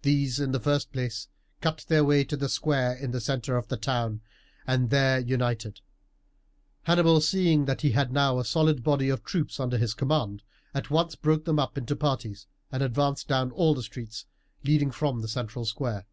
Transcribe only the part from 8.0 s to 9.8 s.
now a solid body of troops under